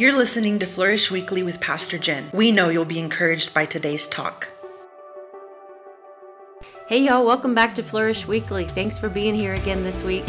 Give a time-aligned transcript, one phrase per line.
[0.00, 2.30] You're listening to Flourish Weekly with Pastor Jen.
[2.32, 4.50] We know you'll be encouraged by today's talk.
[6.86, 8.64] Hey, y'all, welcome back to Flourish Weekly.
[8.64, 10.24] Thanks for being here again this week.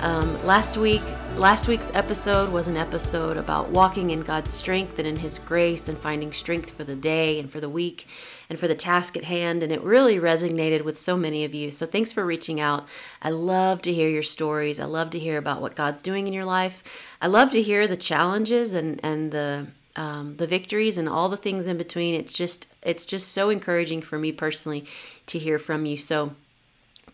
[0.00, 1.00] Um, last week,
[1.36, 5.88] last week's episode was an episode about walking in God's strength and in His grace
[5.88, 8.06] and finding strength for the day and for the week
[8.48, 9.62] and for the task at hand.
[9.62, 11.70] And it really resonated with so many of you.
[11.70, 12.86] So thanks for reaching out.
[13.20, 14.78] I love to hear your stories.
[14.78, 16.84] I love to hear about what God's doing in your life.
[17.20, 19.66] I love to hear the challenges and and the
[19.96, 22.14] um, the victories and all the things in between.
[22.14, 24.86] It's just it's just so encouraging for me personally
[25.26, 25.98] to hear from you.
[25.98, 26.34] So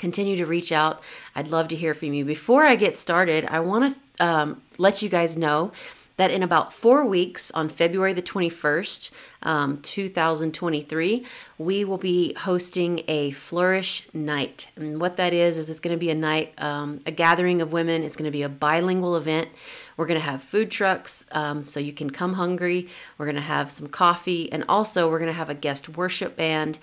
[0.01, 1.03] continue to reach out.
[1.37, 2.25] I'd love to hear from you.
[2.25, 5.73] Before I get started, I want to um, let you guys know
[6.21, 9.11] that in about four weeks, on February the 21st,
[9.43, 11.25] um, 2023,
[11.57, 14.69] we will be hosting a Flourish Night.
[14.77, 17.73] And what that is, is it's going to be a night, um, a gathering of
[17.73, 18.03] women.
[18.03, 19.48] It's going to be a bilingual event.
[19.97, 22.91] We're going to have food trucks um, so you can come hungry.
[23.17, 24.53] We're going to have some coffee.
[24.53, 26.79] And also, we're going to have a guest worship band.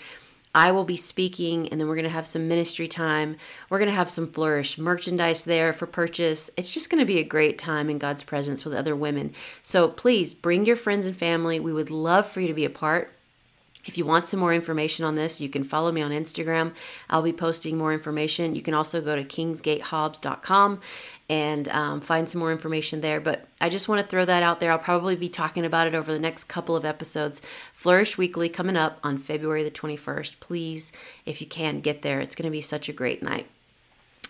[0.56, 3.38] I will be speaking, and then we're going to have some ministry time.
[3.70, 6.50] We're going to have some Flourish merchandise there for purchase.
[6.58, 9.34] It's just going to be a great time in God's presence with other women.
[9.62, 11.60] So please bring your friends and family.
[11.60, 13.17] We would love for you to be a part.
[13.88, 16.74] If you want some more information on this, you can follow me on Instagram.
[17.10, 18.54] I'll be posting more information.
[18.54, 20.82] You can also go to kingsgatehobbs.com
[21.30, 23.20] and um, find some more information there.
[23.22, 24.72] But I just want to throw that out there.
[24.72, 27.42] I'll probably be talking about it over the next couple of episodes.
[27.74, 30.40] Flourish Weekly coming up on February the 21st.
[30.42, 30.92] Please,
[31.26, 32.20] if you can, get there.
[32.20, 33.48] It's going to be such a great night.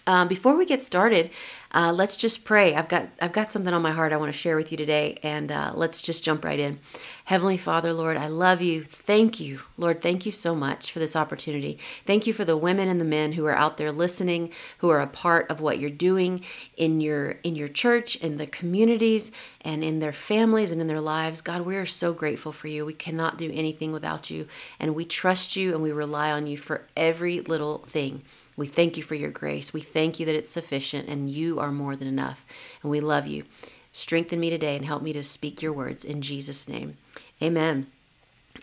[0.07, 1.31] Um, before we get started,
[1.73, 2.73] uh, let's just pray.
[2.73, 5.19] I've got I've got something on my heart I want to share with you today,
[5.21, 6.79] and uh, let's just jump right in.
[7.25, 8.85] Heavenly Father, Lord, I love you.
[8.85, 10.01] Thank you, Lord.
[10.01, 11.77] Thank you so much for this opportunity.
[12.05, 15.01] Thank you for the women and the men who are out there listening, who are
[15.01, 16.45] a part of what you're doing
[16.77, 21.01] in your in your church, in the communities, and in their families and in their
[21.01, 21.41] lives.
[21.41, 22.85] God, we are so grateful for you.
[22.85, 24.47] We cannot do anything without you,
[24.79, 28.23] and we trust you and we rely on you for every little thing.
[28.57, 29.71] We thank you for your grace.
[29.71, 32.45] We thank you that it's sufficient and you are more than enough.
[32.81, 33.45] And we love you.
[33.91, 36.97] Strengthen me today and help me to speak your words in Jesus' name.
[37.41, 37.87] Amen.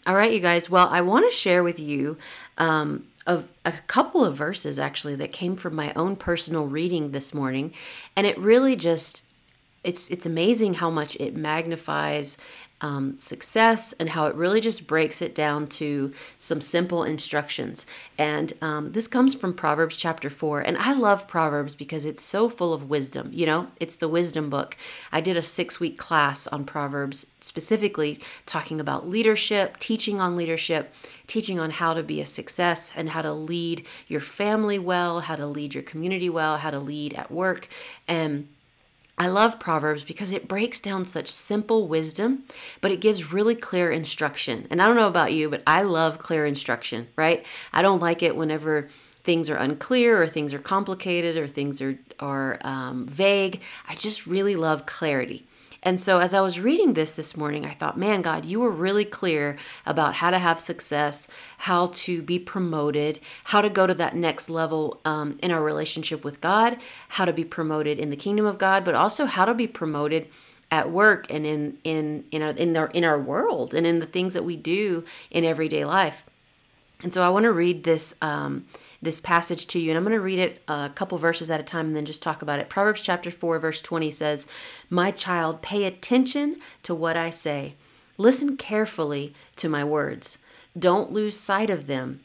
[0.07, 0.69] All right, you guys.
[0.69, 2.19] Well, I want to share with you
[2.59, 7.33] um, of a couple of verses actually that came from my own personal reading this
[7.33, 7.73] morning,
[8.17, 9.23] and it really just
[9.83, 12.37] it's it's amazing how much it magnifies
[12.85, 17.87] um, success and how it really just breaks it down to some simple instructions.
[18.19, 20.61] And um, this comes from Proverbs chapter 4.
[20.61, 23.31] And I love Proverbs because it's so full of wisdom.
[23.33, 24.77] You know, it's the wisdom book.
[25.13, 30.95] I did a six week class on Proverbs, specifically talking about leadership, teaching on leadership,
[31.27, 35.37] teaching on how to be a success and how to lead your family well, how
[35.37, 37.67] to lead your community well, how to lead at work.
[38.07, 38.47] And
[39.17, 42.45] I love Proverbs because it breaks down such simple wisdom,
[42.81, 44.67] but it gives really clear instruction.
[44.71, 47.45] And I don't know about you, but I love clear instruction, right?
[47.73, 48.89] I don't like it whenever
[49.23, 53.63] things are unclear or things are complicated or things are, are um, vague.
[53.89, 55.47] I just really love clarity.
[55.85, 58.71] And so, as I was reading this this morning, I thought, man, God, you were
[58.71, 61.29] really clear about how to have success,
[61.59, 66.25] how to be promoted, how to go to that next level um, in our relationship
[66.25, 66.79] with God,
[67.09, 70.27] how to be promoted in the kingdom of God, but also how to be promoted
[70.71, 74.07] at work and in in in our, in our in our world and in the
[74.07, 76.25] things that we do in everyday life.
[77.03, 78.15] And so, I want to read this.
[78.23, 78.65] Um,
[79.05, 81.65] this passage to you, and I'm going to read it a couple verses at a
[81.65, 82.69] time and then just talk about it.
[82.69, 84.47] Proverbs chapter 4, verse 20 says,
[84.91, 87.75] My child, pay attention to what I say.
[88.19, 90.39] Listen carefully to my words.
[90.79, 92.21] Don't lose sight of them.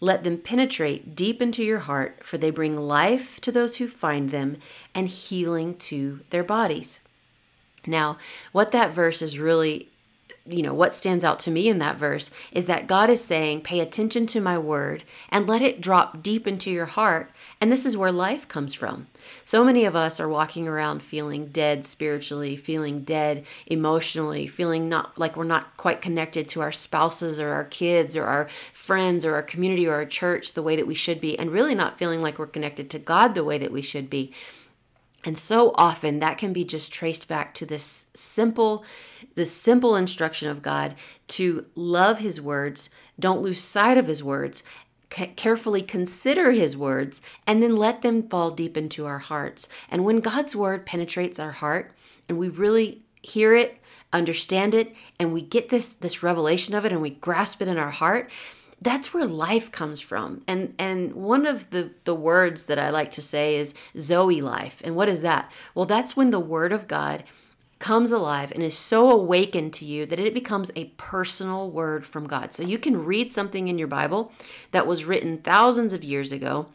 [0.00, 4.30] Let them penetrate deep into your heart, for they bring life to those who find
[4.30, 4.56] them
[4.94, 6.98] and healing to their bodies.
[7.86, 8.18] Now,
[8.50, 9.91] what that verse is really
[10.44, 13.60] you know, what stands out to me in that verse is that God is saying,
[13.60, 17.30] pay attention to my word and let it drop deep into your heart.
[17.60, 19.06] And this is where life comes from.
[19.44, 25.16] So many of us are walking around feeling dead spiritually, feeling dead emotionally, feeling not
[25.16, 29.34] like we're not quite connected to our spouses or our kids or our friends or
[29.34, 32.20] our community or our church the way that we should be, and really not feeling
[32.20, 34.32] like we're connected to God the way that we should be.
[35.24, 38.84] And so often that can be just traced back to this simple
[39.34, 40.94] this simple instruction of God
[41.28, 44.62] to love his words, don't lose sight of his words,
[45.08, 49.68] carefully consider his words and then let them fall deep into our hearts.
[49.90, 51.92] And when God's word penetrates our heart
[52.28, 53.78] and we really hear it,
[54.12, 57.78] understand it, and we get this this revelation of it and we grasp it in
[57.78, 58.30] our heart,
[58.82, 60.42] that's where life comes from.
[60.46, 64.80] And and one of the the words that I like to say is Zoe life.
[64.84, 65.50] And what is that?
[65.74, 67.24] Well, that's when the word of God
[67.78, 72.28] comes alive and is so awakened to you that it becomes a personal word from
[72.28, 72.52] God.
[72.52, 74.32] So you can read something in your Bible
[74.70, 76.66] that was written thousands of years ago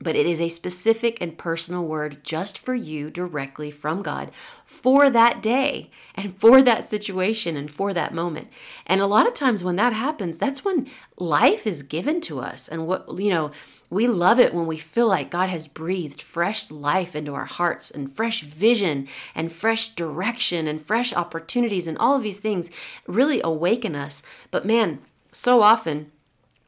[0.00, 4.30] but it is a specific and personal word just for you directly from God
[4.64, 8.48] for that day and for that situation and for that moment.
[8.86, 12.68] And a lot of times when that happens, that's when life is given to us.
[12.68, 13.50] And what, you know,
[13.90, 17.90] we love it when we feel like God has breathed fresh life into our hearts
[17.90, 22.70] and fresh vision and fresh direction and fresh opportunities and all of these things
[23.06, 24.22] really awaken us.
[24.50, 25.00] But man,
[25.32, 26.12] so often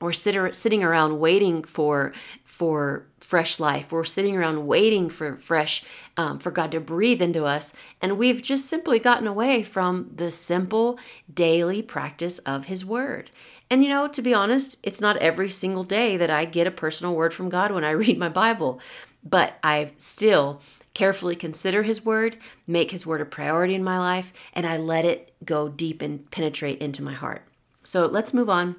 [0.00, 2.12] we're sit- sitting around waiting for
[2.44, 3.92] for fresh life.
[3.92, 5.84] We're sitting around waiting for fresh,
[6.16, 7.72] um, for God to breathe into us.
[8.02, 10.98] And we've just simply gotten away from the simple
[11.32, 13.30] daily practice of His Word.
[13.70, 16.72] And you know, to be honest, it's not every single day that I get a
[16.72, 18.80] personal word from God when I read my Bible,
[19.22, 20.60] but I still
[20.92, 22.36] carefully consider His Word,
[22.66, 26.28] make His Word a priority in my life, and I let it go deep and
[26.32, 27.44] penetrate into my heart.
[27.84, 28.74] So let's move on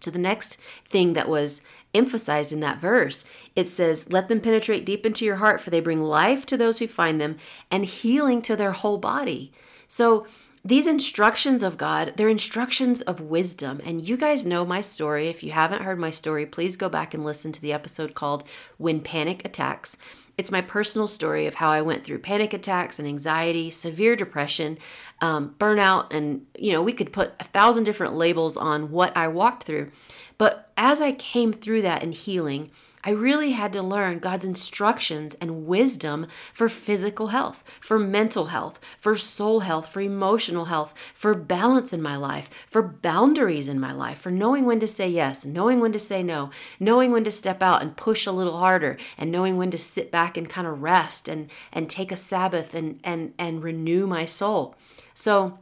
[0.00, 1.62] to the next thing that was
[1.94, 3.24] emphasized in that verse.
[3.56, 6.78] It says, Let them penetrate deep into your heart, for they bring life to those
[6.78, 7.36] who find them
[7.70, 9.52] and healing to their whole body.
[9.88, 10.26] So,
[10.62, 13.80] these instructions of God, they're instructions of wisdom.
[13.82, 15.28] And you guys know my story.
[15.28, 18.44] If you haven't heard my story, please go back and listen to the episode called
[18.76, 19.96] When Panic Attacks.
[20.40, 24.78] It's my personal story of how I went through panic attacks and anxiety, severe depression,
[25.20, 29.28] um, burnout, and you know, we could put a thousand different labels on what I
[29.28, 29.90] walked through.
[30.38, 32.70] But as I came through that in healing,
[33.02, 38.78] I really had to learn God's instructions and wisdom for physical health, for mental health,
[38.98, 43.92] for soul health, for emotional health, for balance in my life, for boundaries in my
[43.92, 47.30] life, for knowing when to say yes, knowing when to say no, knowing when to
[47.30, 50.66] step out and push a little harder, and knowing when to sit back and kind
[50.66, 54.74] of rest and and take a sabbath and and and renew my soul.
[55.14, 55.58] So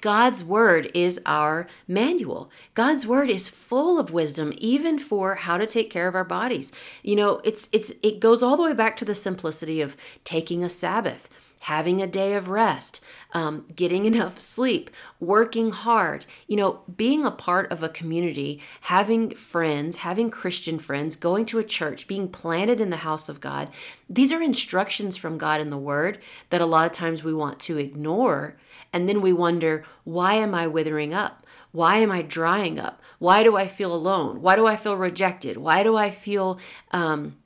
[0.00, 2.50] God's word is our manual.
[2.74, 6.72] God's word is full of wisdom even for how to take care of our bodies.
[7.02, 10.64] You know, it's it's it goes all the way back to the simplicity of taking
[10.64, 11.28] a Sabbath,
[11.60, 13.00] having a day of rest,
[13.32, 19.30] um, getting enough sleep, working hard, you know, being a part of a community, having
[19.30, 23.70] friends, having Christian friends, going to a church, being planted in the house of God.
[24.10, 26.18] These are instructions from God in the Word
[26.50, 28.56] that a lot of times we want to ignore.
[28.94, 31.44] And then we wonder, why am I withering up?
[31.72, 33.02] Why am I drying up?
[33.18, 34.40] Why do I feel alone?
[34.40, 35.56] Why do I feel rejected?
[35.56, 36.60] Why do I feel
[36.92, 37.36] um,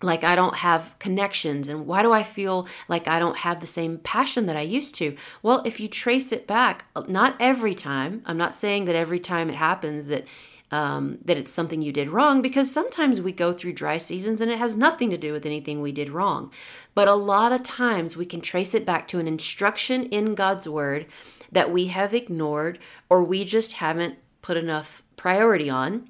[0.00, 3.66] like I don't have connections and why do I feel like I don't have the
[3.66, 5.16] same passion that I used to?
[5.42, 9.50] Well, if you trace it back, not every time, I'm not saying that every time
[9.50, 10.26] it happens that
[10.74, 14.50] um, that it's something you did wrong because sometimes we go through dry seasons and
[14.50, 16.50] it has nothing to do with anything we did wrong.
[16.96, 20.68] But a lot of times we can trace it back to an instruction in God's
[20.68, 21.06] word
[21.52, 26.08] that we have ignored or we just haven't put enough priority on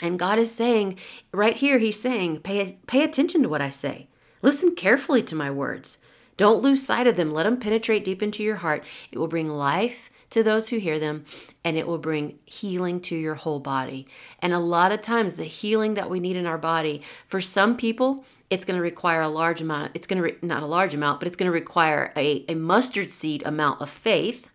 [0.00, 0.98] and God is saying,
[1.32, 4.08] right here, He's saying, pay, pay attention to what I say.
[4.42, 5.96] Listen carefully to my words.
[6.36, 7.32] Don't lose sight of them.
[7.32, 8.84] Let them penetrate deep into your heart.
[9.10, 11.24] It will bring life to those who hear them,
[11.64, 14.06] and it will bring healing to your whole body.
[14.40, 17.76] And a lot of times, the healing that we need in our body, for some
[17.76, 19.92] people, it's going to require a large amount.
[19.94, 22.54] It's going to, re- not a large amount, but it's going to require a, a
[22.54, 24.48] mustard seed amount of faith.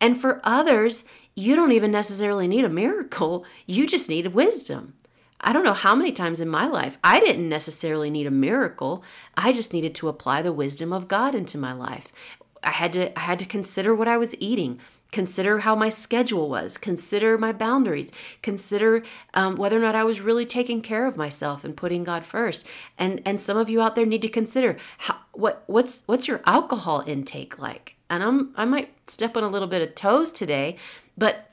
[0.00, 4.94] And for others, you don't even necessarily need a miracle, you just need wisdom.
[5.40, 9.04] I don't know how many times in my life I didn't necessarily need a miracle.
[9.36, 12.12] I just needed to apply the wisdom of God into my life.
[12.62, 14.80] I had to I had to consider what I was eating,
[15.14, 18.10] consider how my schedule was, consider my boundaries,
[18.42, 22.24] consider um, whether or not I was really taking care of myself and putting God
[22.24, 22.66] first.
[22.98, 26.42] And and some of you out there need to consider how, what what's what's your
[26.46, 27.94] alcohol intake like.
[28.10, 30.76] And I'm I might step on a little bit of toes today
[31.16, 31.50] but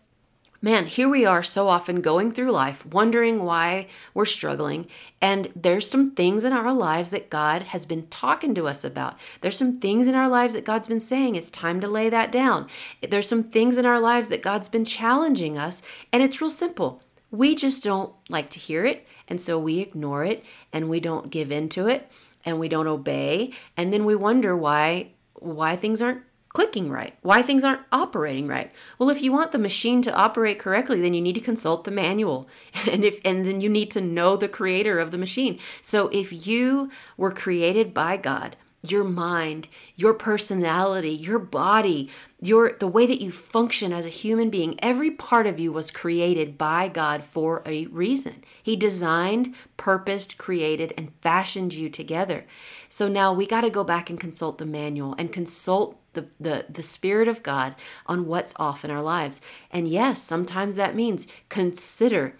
[0.61, 4.87] man, here we are so often going through life wondering why we're struggling.
[5.19, 9.17] And there's some things in our lives that God has been talking to us about.
[9.41, 12.31] There's some things in our lives that God's been saying, it's time to lay that
[12.31, 12.67] down.
[13.07, 15.81] There's some things in our lives that God's been challenging us.
[16.13, 17.01] And it's real simple.
[17.31, 19.07] We just don't like to hear it.
[19.27, 22.11] And so we ignore it and we don't give into it
[22.45, 23.53] and we don't obey.
[23.77, 26.21] And then we wonder why why things aren't
[26.53, 28.71] clicking right, why things aren't operating right.
[28.99, 31.91] Well, if you want the machine to operate correctly, then you need to consult the
[31.91, 32.47] manual.
[32.91, 35.59] And if and then you need to know the creator of the machine.
[35.81, 42.09] So if you were created by God, your mind, your personality, your body,
[42.41, 44.75] your the way that you function as a human being.
[44.79, 48.43] Every part of you was created by God for a reason.
[48.63, 52.45] He designed, purposed, created and fashioned you together.
[52.89, 56.65] So now we got to go back and consult the manual and consult the, the
[56.67, 57.75] the spirit of God
[58.07, 59.41] on what's off in our lives.
[59.69, 62.35] And yes, sometimes that means consider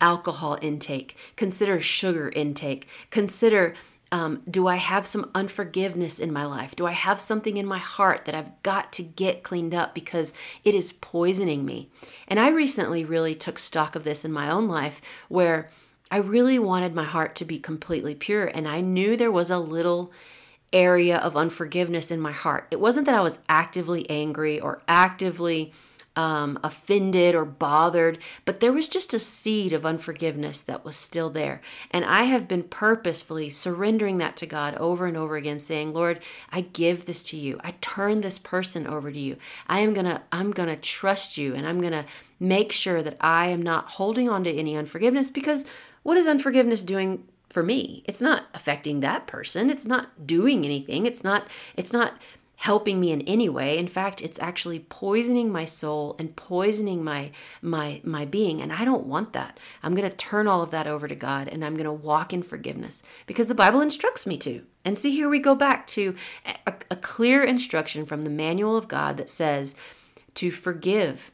[0.00, 3.74] alcohol intake, consider sugar intake, consider
[4.12, 6.74] um, do I have some unforgiveness in my life?
[6.74, 10.34] Do I have something in my heart that I've got to get cleaned up because
[10.64, 11.90] it is poisoning me?
[12.26, 15.70] And I recently really took stock of this in my own life where
[16.10, 18.46] I really wanted my heart to be completely pure.
[18.46, 20.12] And I knew there was a little
[20.72, 22.66] area of unforgiveness in my heart.
[22.72, 25.72] It wasn't that I was actively angry or actively
[26.20, 31.30] um, offended or bothered, but there was just a seed of unforgiveness that was still
[31.30, 31.62] there.
[31.90, 36.20] And I have been purposefully surrendering that to God over and over again, saying, Lord,
[36.52, 37.58] I give this to you.
[37.64, 39.38] I turn this person over to you.
[39.66, 42.04] I am gonna, I'm gonna trust you and I'm gonna
[42.38, 45.64] make sure that I am not holding on to any unforgiveness because
[46.02, 51.04] what is unforgiveness doing for me it's not affecting that person it's not doing anything
[51.04, 52.14] it's not it's not
[52.60, 53.78] helping me in any way.
[53.78, 57.30] In fact it's actually poisoning my soul and poisoning my
[57.62, 59.58] my my being and i don't want that.
[59.82, 62.34] I'm going to turn all of that over to god and i'm going to walk
[62.34, 64.62] in forgiveness because the bible instructs me to.
[64.84, 66.14] And see here we go back to
[66.66, 69.74] a, a clear instruction from the manual of god that says
[70.34, 71.30] to forgive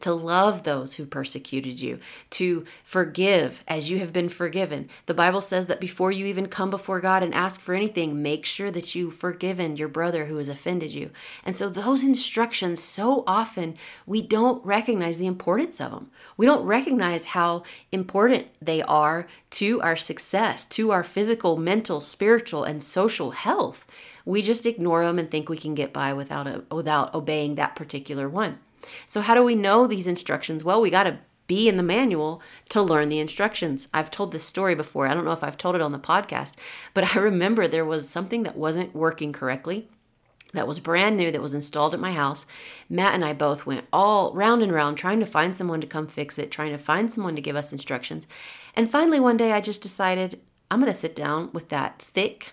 [0.00, 1.98] to love those who persecuted you,
[2.30, 4.88] to forgive as you have been forgiven.
[5.06, 8.44] The Bible says that before you even come before God and ask for anything, make
[8.44, 11.10] sure that you've forgiven your brother who has offended you.
[11.44, 16.10] And so, those instructions, so often we don't recognize the importance of them.
[16.36, 22.64] We don't recognize how important they are to our success, to our physical, mental, spiritual,
[22.64, 23.86] and social health.
[24.26, 27.76] We just ignore them and think we can get by without, a, without obeying that
[27.76, 28.58] particular one.
[29.06, 30.64] So, how do we know these instructions?
[30.64, 33.88] Well, we got to be in the manual to learn the instructions.
[33.94, 35.06] I've told this story before.
[35.06, 36.54] I don't know if I've told it on the podcast,
[36.92, 39.88] but I remember there was something that wasn't working correctly
[40.56, 42.46] that was brand new that was installed at my house.
[42.88, 46.06] Matt and I both went all round and round trying to find someone to come
[46.06, 48.26] fix it, trying to find someone to give us instructions.
[48.74, 50.40] And finally, one day I just decided
[50.70, 52.52] I'm going to sit down with that thick,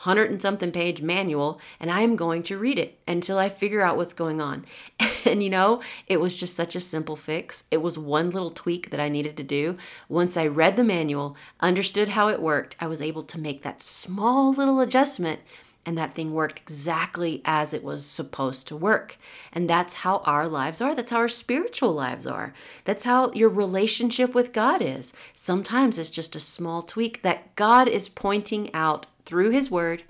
[0.00, 3.82] hundred and something page manual and I am going to read it until I figure
[3.82, 4.64] out what's going on.
[5.26, 7.64] And you know, it was just such a simple fix.
[7.70, 9.76] It was one little tweak that I needed to do.
[10.08, 13.82] Once I read the manual, understood how it worked, I was able to make that
[13.82, 15.40] small little adjustment
[15.86, 19.18] and that thing worked exactly as it was supposed to work.
[19.52, 20.94] And that's how our lives are.
[20.94, 22.52] That's how our spiritual lives are.
[22.84, 25.12] That's how your relationship with God is.
[25.34, 30.02] Sometimes it's just a small tweak that God is pointing out through His Word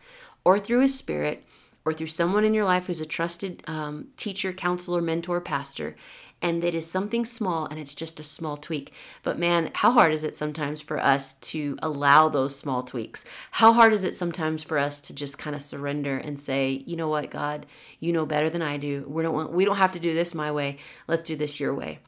[0.45, 1.45] or through His Spirit
[1.85, 5.97] or through someone in your life who's a trusted um, teacher, counselor, mentor, pastor,
[6.43, 8.93] and it is something small and it's just a small tweak.
[9.23, 13.25] But man, how hard is it sometimes for us to allow those small tweaks?
[13.51, 16.97] How hard is it sometimes for us to just kind of surrender and say, you
[16.97, 17.67] know what, God,
[17.99, 19.05] you know better than I do.
[19.07, 20.79] We don't want, we don't have to do this my way.
[21.09, 21.99] Let's do this your way.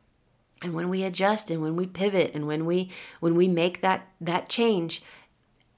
[0.63, 4.07] And when we adjust and when we pivot and when we when we make that
[4.21, 5.03] that change,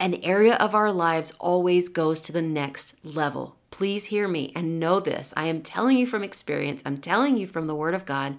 [0.04, 3.56] an area of our lives always goes to the next level.
[3.70, 5.32] Please hear me and know this.
[5.34, 8.37] I am telling you from experience, I'm telling you from the Word of God,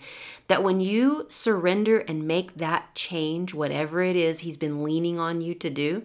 [0.48, 5.42] that when you surrender and make that change, whatever it is He's been leaning on
[5.42, 6.04] you to do,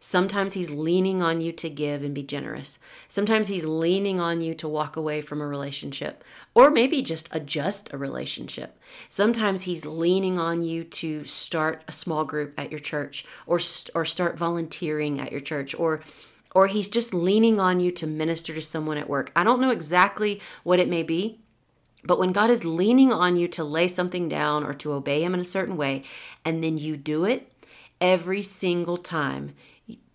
[0.00, 2.78] Sometimes he's leaning on you to give and be generous.
[3.08, 6.22] Sometimes he's leaning on you to walk away from a relationship
[6.54, 8.78] or maybe just adjust a relationship.
[9.08, 13.58] Sometimes he's leaning on you to start a small group at your church or
[13.94, 16.00] or start volunteering at your church or
[16.54, 19.32] or he's just leaning on you to minister to someone at work.
[19.34, 21.40] I don't know exactly what it may be,
[22.04, 25.34] but when God is leaning on you to lay something down or to obey Him
[25.34, 26.04] in a certain way,
[26.44, 27.52] and then you do it,
[28.00, 29.54] every single time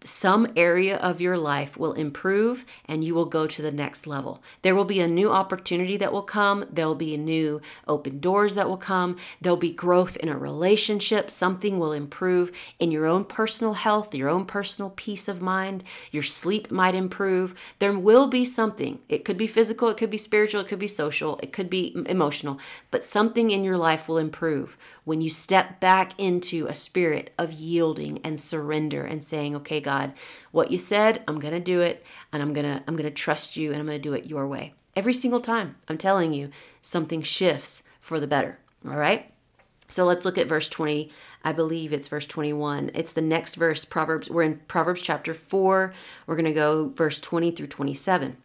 [0.04, 4.44] some area of your life will improve and you will go to the next level.
[4.62, 6.66] There will be a new opportunity that will come.
[6.72, 9.18] There'll be new open doors that will come.
[9.42, 11.32] There'll be growth in a relationship.
[11.32, 15.84] Something will improve in your own personal health, your own personal peace of mind.
[16.12, 17.56] Your sleep might improve.
[17.80, 19.00] There will be something.
[19.10, 21.96] It could be physical, it could be spiritual, it could be social, it could be
[22.08, 22.60] emotional,
[22.92, 27.52] but something in your life will improve when you step back into a spirit of
[27.52, 29.93] yielding and surrender and saying, okay, God,
[30.52, 33.12] what you said, I'm going to do it and I'm going to I'm going to
[33.12, 34.74] trust you and I'm going to do it your way.
[34.96, 36.50] Every single time, I'm telling you,
[36.82, 38.60] something shifts for the better.
[38.86, 39.32] All right?
[39.90, 41.12] So let's look at verse 20.
[41.44, 42.92] I believe it's verse 21.
[42.94, 44.30] It's the next verse, Proverbs.
[44.30, 45.94] We're in Proverbs chapter 4.
[46.26, 48.38] We're going to go verse 20 through 27.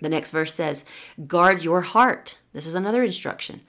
[0.00, 0.84] The next verse says,
[1.26, 2.38] Guard your heart.
[2.52, 3.60] This is another instruction.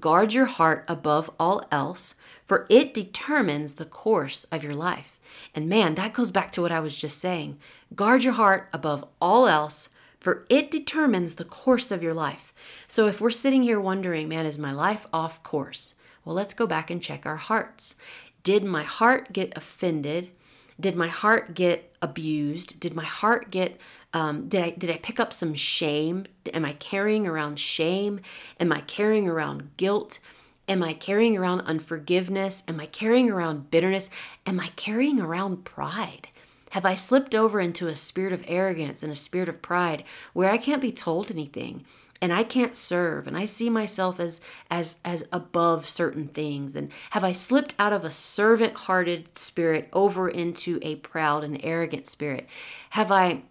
[0.00, 2.14] Guard your heart above all else,
[2.46, 5.20] for it determines the course of your life.
[5.54, 7.58] And man, that goes back to what I was just saying.
[7.94, 12.54] Guard your heart above all else, for it determines the course of your life.
[12.88, 15.94] So if we're sitting here wondering, man, is my life off course?
[16.24, 17.94] Well, let's go back and check our hearts.
[18.42, 20.30] Did my heart get offended?
[20.78, 22.80] Did my heart get abused?
[22.80, 23.78] Did my heart get
[24.12, 26.26] um, did I did I pick up some shame?
[26.52, 28.20] Am I carrying around shame?
[28.60, 30.18] Am I carrying around guilt?
[30.66, 32.62] Am I carrying around unforgiveness?
[32.66, 34.08] Am I carrying around bitterness?
[34.46, 36.28] Am I carrying around pride?
[36.70, 40.02] Have I slipped over into a spirit of arrogance and a spirit of pride
[40.32, 41.84] where I can't be told anything?
[42.24, 44.40] And I can't serve and I see myself as
[44.70, 50.26] as as above certain things and have I slipped out of a servant-hearted spirit over
[50.30, 52.46] into a proud and arrogant spirit?
[52.90, 53.42] Have I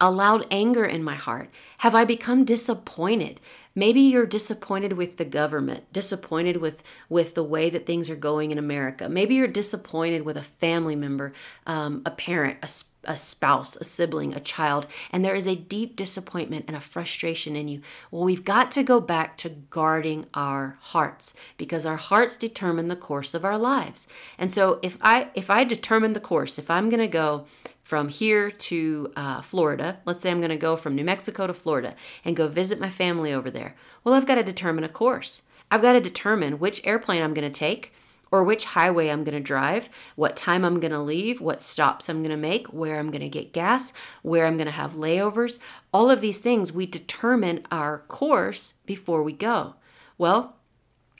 [0.00, 3.40] allowed anger in my heart have I become disappointed
[3.74, 8.50] maybe you're disappointed with the government disappointed with with the way that things are going
[8.50, 11.32] in America maybe you're disappointed with a family member
[11.66, 12.68] um, a parent a
[13.06, 17.56] a spouse, a sibling, a child, and there is a deep disappointment and a frustration
[17.56, 17.80] in you.
[18.10, 22.96] Well, we've got to go back to guarding our hearts because our hearts determine the
[22.96, 24.06] course of our lives.
[24.38, 27.46] And so if I if I determine the course, if I'm going to go
[27.86, 31.54] from here to uh, Florida, let's say I'm going to go from New Mexico to
[31.54, 33.76] Florida and go visit my family over there.
[34.02, 35.42] Well, I've got to determine a course.
[35.70, 37.92] I've got to determine which airplane I'm going to take
[38.32, 42.08] or which highway I'm going to drive, what time I'm going to leave, what stops
[42.08, 44.94] I'm going to make, where I'm going to get gas, where I'm going to have
[44.94, 45.60] layovers.
[45.94, 49.76] All of these things, we determine our course before we go.
[50.18, 50.56] Well,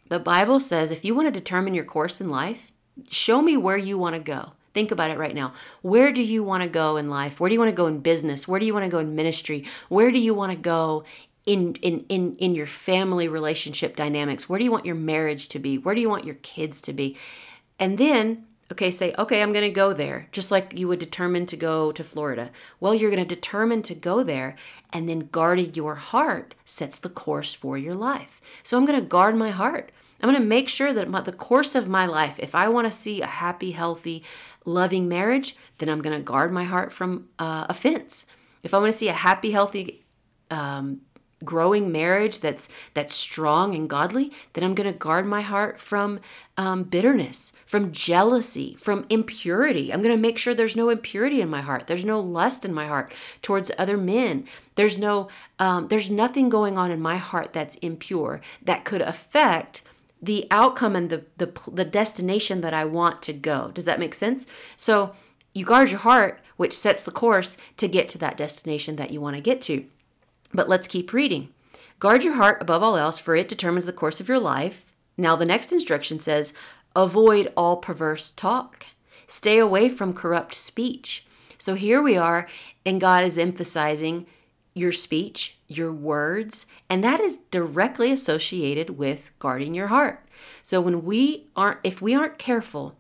[0.09, 2.73] the Bible says if you want to determine your course in life,
[3.09, 4.55] show me where you want to go.
[4.77, 5.55] Think about it right now.
[5.81, 7.41] Where do you want to go in life?
[7.41, 8.47] Where do you want to go in business?
[8.47, 9.65] Where do you want to go in ministry?
[9.89, 11.05] Where do you want to go
[11.47, 15.59] in in in in your family relationship dynamics where do you want your marriage to
[15.59, 17.17] be where do you want your kids to be
[17.79, 21.47] and then okay say okay i'm going to go there just like you would determine
[21.47, 24.57] to go to florida well you're going to determine to go there
[24.93, 29.07] and then guarding your heart sets the course for your life so i'm going to
[29.07, 32.41] guard my heart i'm going to make sure that my, the course of my life
[32.41, 34.25] if i want to see a happy healthy
[34.67, 38.27] loving marriage then i'm going to guard my heart from uh, offense.
[38.63, 40.05] If i want to see a happy healthy
[40.51, 41.01] um,
[41.45, 46.21] growing marriage that's that's strong and godly then i'm going to guard my heart from
[46.57, 49.93] um, bitterness from jealousy from impurity.
[49.93, 51.89] I'm going to make sure there's no impurity in my heart.
[51.89, 54.47] There's no lust in my heart towards other men.
[54.77, 59.83] There's no um, there's nothing going on in my heart that's impure that could affect
[60.23, 64.15] the outcome and the, the the destination that i want to go does that make
[64.15, 65.15] sense so
[65.53, 69.21] you guard your heart which sets the course to get to that destination that you
[69.21, 69.85] want to get to
[70.53, 71.51] but let's keep reading.
[71.99, 74.93] Guard your heart above all else, for it determines the course of your life.
[75.17, 76.53] Now, the next instruction says,
[76.95, 78.87] Avoid all perverse talk.
[79.27, 81.27] Stay away from corrupt speech.
[81.59, 82.49] So here we are,
[82.85, 84.27] and God is emphasizing
[84.77, 90.23] your speech, your words, and that is directly associated with guarding your heart.
[90.63, 92.95] So when we aren't, if we aren't careful,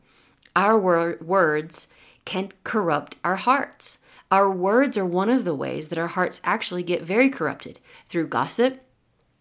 [0.56, 1.88] our wor- words
[2.24, 3.98] can corrupt our hearts.
[4.30, 8.28] Our words are one of the ways that our hearts actually get very corrupted through
[8.28, 8.82] gossip,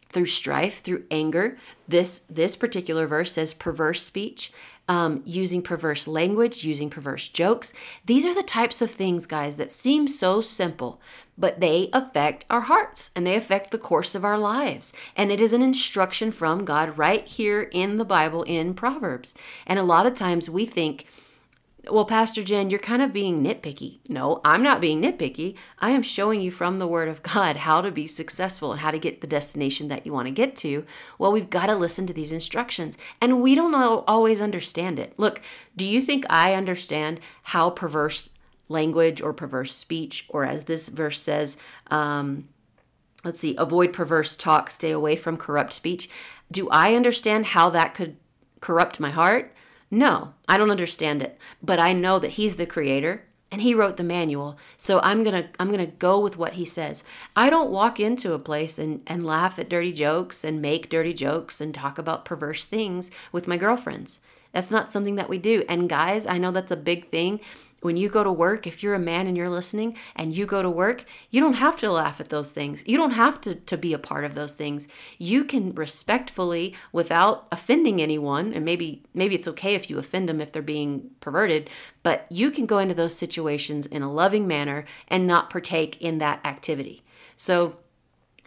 [0.09, 1.57] through strife, through anger.
[1.87, 4.51] This this particular verse says perverse speech,
[4.87, 7.73] um, using perverse language, using perverse jokes.
[8.05, 11.01] These are the types of things, guys, that seem so simple,
[11.37, 14.93] but they affect our hearts and they affect the course of our lives.
[15.15, 19.33] And it is an instruction from God right here in the Bible in Proverbs.
[19.65, 21.05] And a lot of times we think
[21.89, 23.99] well, Pastor Jen, you're kind of being nitpicky.
[24.07, 25.55] No, I'm not being nitpicky.
[25.79, 28.91] I am showing you from the Word of God how to be successful and how
[28.91, 30.85] to get the destination that you want to get to.
[31.17, 35.13] Well, we've got to listen to these instructions, and we don't always understand it.
[35.17, 35.41] Look,
[35.75, 38.29] do you think I understand how perverse
[38.67, 41.57] language or perverse speech, or as this verse says,
[41.91, 42.47] um,
[43.23, 46.09] let's see, avoid perverse talk, stay away from corrupt speech?
[46.51, 48.17] Do I understand how that could
[48.61, 49.54] corrupt my heart?
[49.91, 53.97] No, I don't understand it, but I know that he's the creator and he wrote
[53.97, 54.57] the manual.
[54.77, 57.03] So I'm to I'm to go with what he says.
[57.35, 61.13] I don't walk into a place and and laugh at dirty jokes and make dirty
[61.13, 64.19] jokes and talk about perverse things with my girlfriends.
[64.51, 65.63] That's not something that we do.
[65.67, 67.39] And guys, I know that's a big thing.
[67.85, 70.63] When you go to work, if you're a man and you're listening and you go
[70.63, 72.83] to work, you don't have to laugh at those things.
[72.87, 74.87] You don't have to, to be a part of those things.
[75.19, 80.41] You can respectfully, without offending anyone, and maybe maybe it's okay if you offend them
[80.41, 81.69] if they're being perverted,
[82.01, 86.17] but you can go into those situations in a loving manner and not partake in
[86.17, 87.03] that activity.
[87.35, 87.77] So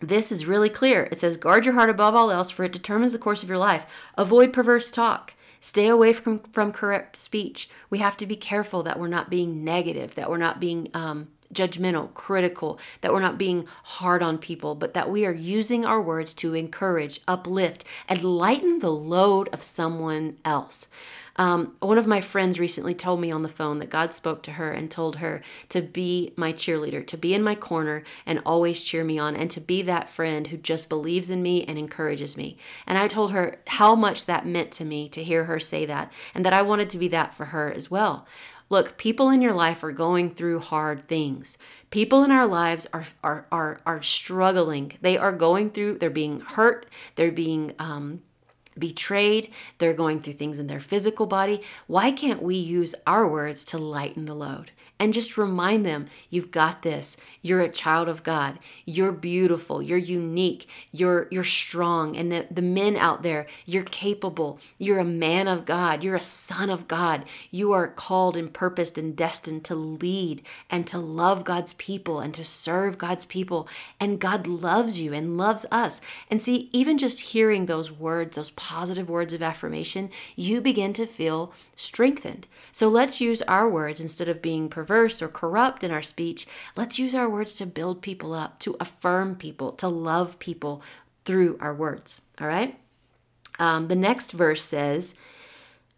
[0.00, 1.08] this is really clear.
[1.12, 3.58] It says, guard your heart above all else, for it determines the course of your
[3.58, 3.86] life.
[4.16, 5.34] Avoid perverse talk.
[5.60, 7.68] Stay away from, from corrupt speech.
[7.90, 11.28] We have to be careful that we're not being negative, that we're not being um,
[11.52, 16.00] judgmental, critical, that we're not being hard on people, but that we are using our
[16.00, 20.88] words to encourage, uplift, and lighten the load of someone else.
[21.38, 24.52] Um, one of my friends recently told me on the phone that God spoke to
[24.52, 28.82] her and told her to be my cheerleader, to be in my corner and always
[28.82, 32.36] cheer me on, and to be that friend who just believes in me and encourages
[32.36, 32.58] me.
[32.86, 36.12] And I told her how much that meant to me to hear her say that,
[36.34, 38.26] and that I wanted to be that for her as well.
[38.70, 41.56] Look, people in your life are going through hard things.
[41.90, 44.92] People in our lives are are are, are struggling.
[45.00, 45.98] They are going through.
[45.98, 46.86] They're being hurt.
[47.14, 48.22] They're being um,
[48.78, 51.60] betrayed, they're going through things in their physical body.
[51.86, 54.70] Why can't we use our words to lighten the load?
[55.00, 57.16] And just remind them you've got this.
[57.42, 58.58] You're a child of god.
[58.84, 59.80] You're beautiful.
[59.80, 60.68] You're unique.
[60.90, 62.16] You're you're strong.
[62.16, 64.58] And the, the men out there you're capable.
[64.78, 66.02] You're a man of god.
[66.02, 67.24] You're a son of god.
[67.50, 72.34] You are called and purposed and destined to lead and to love god's people and
[72.34, 73.68] to serve god's people.
[74.00, 76.00] And god loves you and loves us.
[76.30, 81.06] And see even just hearing those words those positive words of affirmation you begin to
[81.06, 82.46] feel strengthened.
[82.72, 86.46] So let's use our words instead of being perverse or corrupt in our speech.
[86.74, 90.82] Let's use our words to build people up, to affirm people, to love people
[91.26, 92.22] through our words.
[92.40, 92.78] All right?
[93.58, 95.14] Um, the next verse says,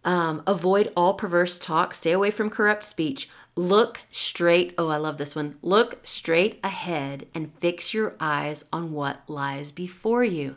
[0.04, 3.28] um, avoid all perverse talk, stay away from corrupt speech.
[3.54, 5.56] Look straight, oh, I love this one.
[5.62, 10.56] Look straight ahead and fix your eyes on what lies before you.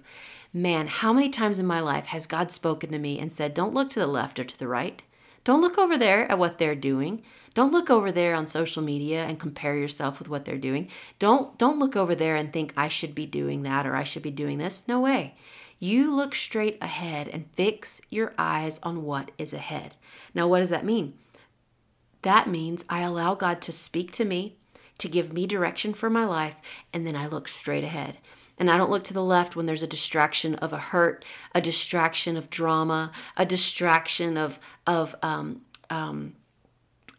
[0.51, 3.73] Man, how many times in my life has God spoken to me and said, Don't
[3.73, 5.03] look to the left or to the right?
[5.43, 7.21] Don't look over there at what they're doing.
[7.53, 10.89] Don't look over there on social media and compare yourself with what they're doing.
[11.19, 14.23] Don't don't look over there and think I should be doing that or I should
[14.23, 14.87] be doing this.
[14.87, 15.35] No way.
[15.79, 19.95] You look straight ahead and fix your eyes on what is ahead.
[20.33, 21.13] Now what does that mean?
[22.23, 24.55] That means I allow God to speak to me,
[24.97, 26.61] to give me direction for my life,
[26.93, 28.17] and then I look straight ahead.
[28.57, 31.59] And I don't look to the left when there's a distraction of a hurt, a
[31.59, 36.33] distraction of drama, a distraction of of um, um,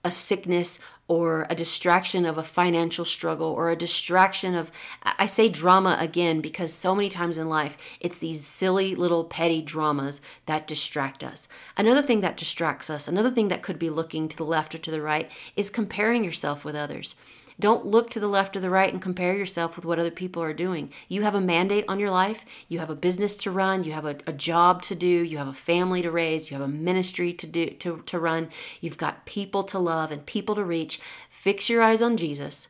[0.04, 4.70] a sickness or a distraction of a financial struggle or a distraction of
[5.02, 9.60] I say drama again because so many times in life it's these silly little petty
[9.60, 11.48] dramas that distract us.
[11.76, 14.78] Another thing that distracts us, another thing that could be looking to the left or
[14.78, 17.16] to the right is comparing yourself with others.
[17.60, 20.42] Don't look to the left or the right and compare yourself with what other people
[20.42, 20.90] are doing.
[21.08, 22.44] You have a mandate on your life.
[22.68, 23.84] You have a business to run.
[23.84, 25.06] You have a, a job to do.
[25.06, 26.50] You have a family to raise.
[26.50, 28.48] You have a ministry to do to, to run.
[28.80, 31.00] You've got people to love and people to reach.
[31.28, 32.68] Fix your eyes on Jesus,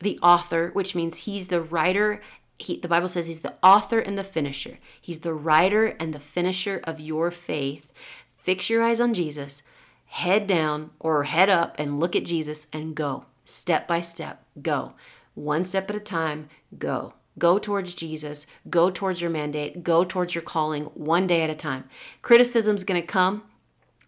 [0.00, 2.20] the author, which means he's the writer
[2.56, 4.78] he, the Bible says he's the author and the finisher.
[5.00, 7.92] He's the writer and the finisher of your faith.
[8.38, 9.64] Fix your eyes on Jesus,
[10.06, 14.94] head down or head up and look at Jesus and go step by step, go.
[15.34, 17.14] One step at a time, go.
[17.38, 21.54] Go towards Jesus, go towards your mandate, go towards your calling one day at a
[21.54, 21.84] time.
[22.22, 23.42] Criticism's going to come,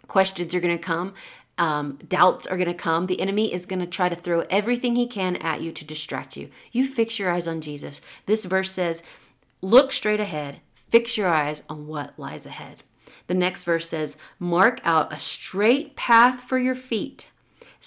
[0.07, 1.13] questions are going to come,
[1.59, 3.07] um, doubts are going to come.
[3.07, 6.37] The enemy is going to try to throw everything he can at you to distract
[6.37, 6.51] you.
[6.71, 8.01] You fix your eyes on Jesus.
[8.27, 9.03] This verse says,
[9.63, 12.83] Look straight ahead, fix your eyes on what lies ahead.
[13.27, 17.29] The next verse says, Mark out a straight path for your feet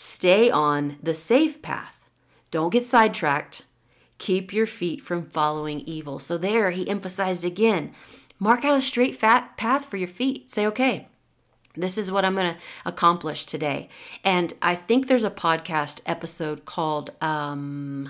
[0.01, 2.09] Stay on the safe path.
[2.51, 3.63] Don't get sidetracked.
[4.17, 6.19] Keep your feet from following evil.
[6.19, 7.93] So, there he emphasized again
[8.39, 10.49] mark out a straight fat path for your feet.
[10.49, 11.09] Say, okay,
[11.75, 13.89] this is what I'm going to accomplish today.
[14.23, 18.09] And I think there's a podcast episode called um,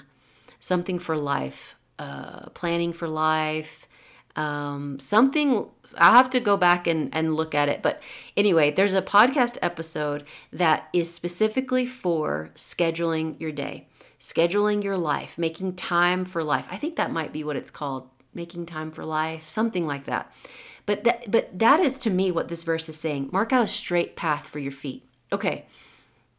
[0.60, 3.88] Something for Life, uh, Planning for Life,
[4.36, 5.65] um, something
[5.98, 7.82] I'll have to go back and, and look at it.
[7.82, 8.02] But
[8.38, 13.88] anyway, there's a podcast episode that is specifically for scheduling your day,
[14.20, 16.68] scheduling your life, making time for life.
[16.72, 20.32] I think that might be what it's called, making time for life, something like that.
[20.86, 23.30] But that, but that is to me what this verse is saying.
[23.32, 25.06] Mark out a straight path for your feet.
[25.32, 25.65] Okay,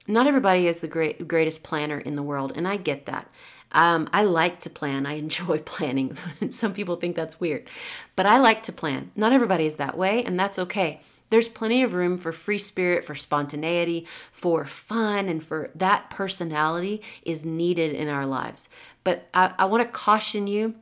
[0.09, 3.31] not everybody is the great greatest planner in the world, and I get that.
[3.73, 5.07] Um, I like to plan.
[5.07, 6.17] I enjoy planning.
[6.51, 7.69] Some people think that's weird,
[8.17, 9.11] but I like to plan.
[9.17, 11.01] Not everybody is that way, and that's okay.
[11.31, 17.03] There's plenty of room for free spirit, for spontaneity, for fun, and for that personality
[17.23, 18.69] is needed in our lives.
[19.05, 20.75] But I, I want to caution you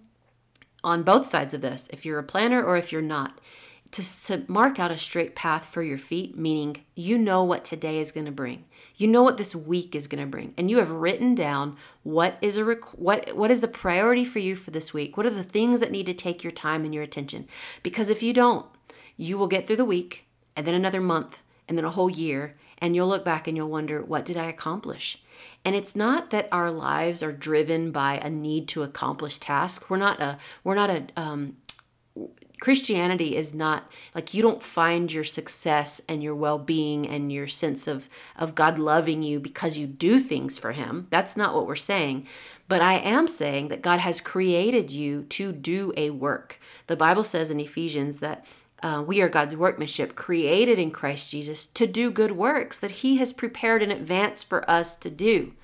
[0.83, 3.40] on both sides of this, if you're a planner or if you're not,
[3.92, 8.01] to, to mark out a straight path for your feet, meaning you know what today
[8.01, 8.64] is going to bring.
[8.96, 12.37] You know what this week is going to bring, and you have written down what
[12.42, 12.64] is a
[12.96, 15.16] what what is the priority for you for this week.
[15.16, 17.46] What are the things that need to take your time and your attention?
[17.83, 18.66] Because if you don't,
[19.16, 22.57] you will get through the week and then another month and then a whole year,
[22.79, 25.22] and you'll look back and you'll wonder, what did I accomplish?
[25.64, 29.88] And it's not that our lives are driven by a need to accomplish tasks.
[29.88, 31.57] We're not a we're not a um,
[32.61, 37.87] Christianity is not like you don't find your success and your well-being and your sense
[37.87, 41.07] of of God loving you because you do things for him.
[41.11, 42.27] That's not what we're saying.
[42.68, 46.61] But I am saying that God has created you to do a work.
[46.87, 48.44] The Bible says in Ephesians that
[48.83, 53.16] uh, we are God's workmanship, created in Christ Jesus to do good works that He
[53.16, 55.55] has prepared in advance for us to do.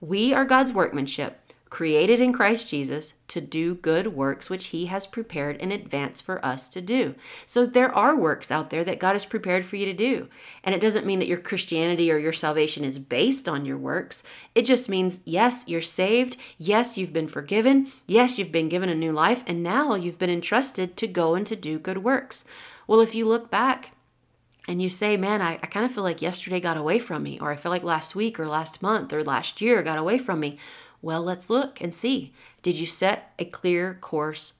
[0.00, 5.06] We are God's workmanship, created in Christ Jesus to do good works which he has
[5.06, 7.14] prepared in advance for us to do.
[7.44, 10.28] So there are works out there that God has prepared for you to do.
[10.62, 14.22] And it doesn't mean that your Christianity or your salvation is based on your works.
[14.54, 16.36] It just means yes, you're saved.
[16.56, 17.88] Yes, you've been forgiven.
[18.06, 21.46] Yes, you've been given a new life and now you've been entrusted to go and
[21.46, 22.44] to do good works.
[22.86, 23.90] Well, if you look back
[24.68, 27.38] and you say, man, I, I kind of feel like yesterday got away from me,
[27.38, 30.40] or I feel like last week or last month or last year got away from
[30.40, 30.58] me.
[31.06, 32.32] Well, let's look and see.
[32.62, 34.54] Did you set a clear course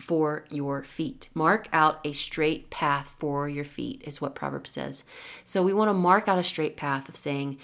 [0.00, 1.28] for your feet?
[1.34, 5.04] Mark out a straight path for your feet, is what Proverbs says.
[5.44, 7.58] So we want to mark out a straight path of saying,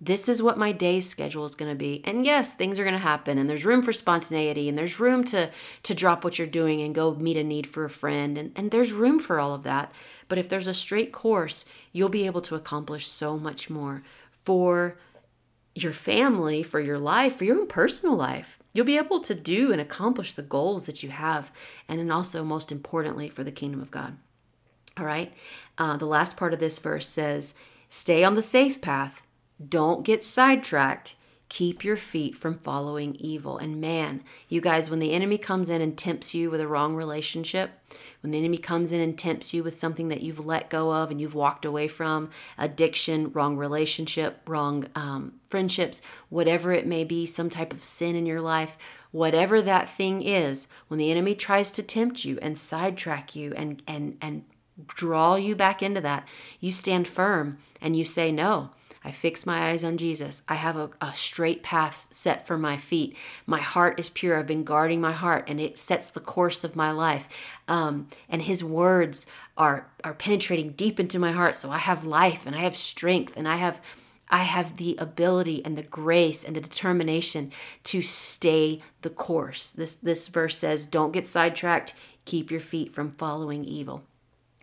[0.00, 2.94] this is what my day schedule is going to be and yes things are going
[2.94, 5.50] to happen and there's room for spontaneity and there's room to
[5.82, 8.70] to drop what you're doing and go meet a need for a friend and, and
[8.70, 9.90] there's room for all of that
[10.28, 14.04] but if there's a straight course you'll be able to accomplish so much more
[14.44, 14.96] for
[15.82, 18.58] your family, for your life, for your own personal life.
[18.72, 21.50] You'll be able to do and accomplish the goals that you have,
[21.88, 24.16] and then also, most importantly, for the kingdom of God.
[24.98, 25.32] All right.
[25.76, 27.54] Uh, the last part of this verse says,
[27.88, 29.22] Stay on the safe path.
[29.66, 31.14] Don't get sidetracked.
[31.48, 33.56] Keep your feet from following evil.
[33.56, 36.94] And man, you guys, when the enemy comes in and tempts you with a wrong
[36.94, 37.70] relationship,
[38.20, 41.10] when the enemy comes in and tempts you with something that you've let go of
[41.10, 47.24] and you've walked away from, addiction, wrong relationship, wrong um, friendships, whatever it may be,
[47.24, 48.76] some type of sin in your life,
[49.10, 53.82] whatever that thing is, when the enemy tries to tempt you and sidetrack you and
[53.86, 54.44] and and
[54.86, 56.28] draw you back into that,
[56.60, 58.70] you stand firm and you say no.
[59.08, 60.42] I fix my eyes on Jesus.
[60.48, 63.16] I have a, a, straight path set for my feet.
[63.46, 64.36] My heart is pure.
[64.36, 67.26] I've been guarding my heart, and it sets the course of my life.
[67.68, 69.24] Um, and His words
[69.56, 71.56] are are penetrating deep into my heart.
[71.56, 73.80] So I have life, and I have strength, and I have
[74.28, 77.50] I have the ability and the grace and the determination
[77.84, 79.70] to stay the course.
[79.70, 81.94] This this verse says, "Don't get sidetracked.
[82.26, 84.04] Keep your feet from following evil."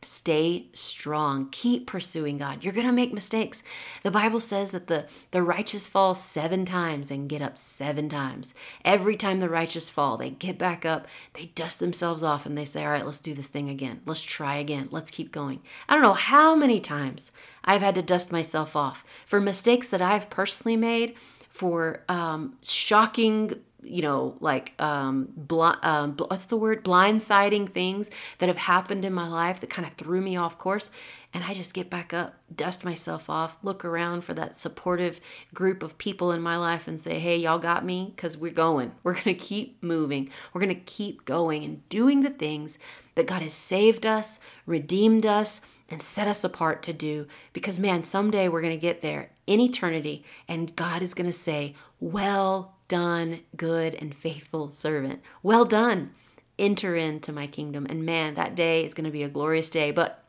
[0.05, 1.49] Stay strong.
[1.51, 2.63] Keep pursuing God.
[2.63, 3.63] You're going to make mistakes.
[4.03, 8.53] The Bible says that the, the righteous fall seven times and get up seven times.
[8.83, 12.65] Every time the righteous fall, they get back up, they dust themselves off, and they
[12.65, 14.01] say, All right, let's do this thing again.
[14.05, 14.89] Let's try again.
[14.91, 15.61] Let's keep going.
[15.89, 17.31] I don't know how many times
[17.63, 21.15] I've had to dust myself off for mistakes that I've personally made,
[21.49, 23.53] for um, shocking
[23.86, 26.84] you know, like um, bl- um, what's the word?
[26.84, 30.91] Blindsiding things that have happened in my life that kind of threw me off course.
[31.34, 35.19] And I just get back up, dust myself off, look around for that supportive
[35.54, 38.13] group of people in my life and say, hey, y'all got me?
[38.15, 38.93] Because we're going.
[39.04, 40.30] We're going to keep moving.
[40.54, 42.80] We're going to keep going and doing the things
[43.15, 47.28] that God has saved us, redeemed us, and set us apart to do.
[47.54, 51.34] Because, man, someday we're going to get there in eternity and God is going to
[51.34, 55.21] say, well done, good and faithful servant.
[55.43, 56.12] Well done.
[56.58, 57.86] Enter into my kingdom.
[57.89, 59.91] And man, that day is going to be a glorious day.
[59.91, 60.21] But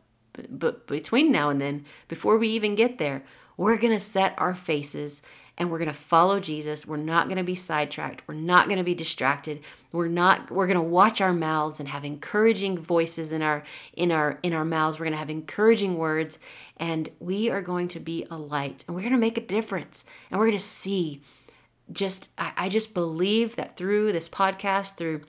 [0.51, 3.25] but between now and then, before we even get there,
[3.57, 5.23] we're going to set our faces
[5.59, 6.87] and we're going to follow Jesus.
[6.87, 8.23] We're not going to be sidetracked.
[8.27, 9.61] We're not going to be distracted.
[9.93, 13.63] We're not we're going to watch our mouths and have encouraging voices in our
[13.95, 14.99] in our in our mouths.
[14.99, 16.39] We're going to have encouraging words
[16.77, 20.05] and we are going to be a light and we're going to make a difference
[20.31, 21.23] and we're going to see
[21.93, 25.23] just I, I just believe that through this podcast, through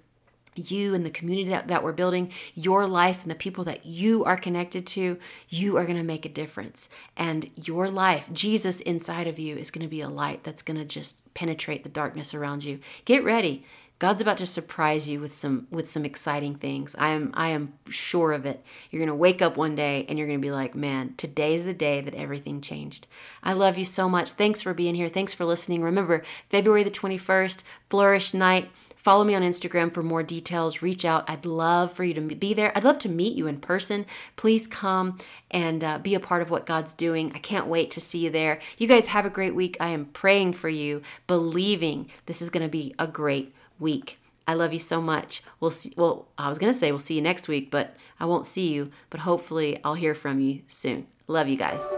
[0.57, 4.23] you and the community that, that we're building, your life and the people that you
[4.25, 5.17] are connected to,
[5.49, 6.89] you are going to make a difference.
[7.15, 10.77] And your life, Jesus inside of you, is going to be a light that's going
[10.77, 12.79] to just penetrate the darkness around you.
[13.05, 13.65] Get ready.
[13.99, 16.95] God's about to surprise you with some with some exciting things.
[16.99, 18.63] I am I am sure of it.
[18.91, 21.65] You're going to wake up one day and you're going to be like, "Man, today's
[21.65, 23.07] the day that everything changed."
[23.41, 24.33] I love you so much.
[24.33, 25.09] Thanks for being here.
[25.09, 25.81] Thanks for listening.
[25.81, 28.69] Remember, February the 21st, Flourish Night.
[29.07, 30.81] Follow me on Instagram for more details.
[30.81, 31.29] Reach out.
[31.29, 32.77] I'd love for you to be there.
[32.77, 34.05] I'd love to meet you in person.
[34.35, 35.17] Please come
[35.49, 37.31] and uh, be a part of what God's doing.
[37.33, 38.59] I can't wait to see you there.
[38.77, 39.77] You guys have a great week.
[39.79, 44.19] I am praying for you, believing this is going to be a great week.
[44.45, 45.41] I love you so much.
[45.61, 45.93] We'll see.
[45.95, 48.73] Well, I was going to say we'll see you next week, but I won't see
[48.73, 48.91] you.
[49.09, 51.07] But hopefully, I'll hear from you soon.
[51.27, 51.95] Love you guys.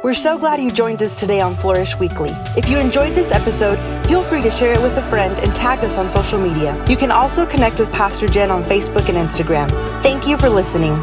[0.00, 2.30] We're so glad you joined us today on Flourish Weekly.
[2.56, 5.80] If you enjoyed this episode, feel free to share it with a friend and tag
[5.80, 6.80] us on social media.
[6.88, 9.68] You can also connect with Pastor Jen on Facebook and Instagram.
[10.00, 10.94] Thank you for listening.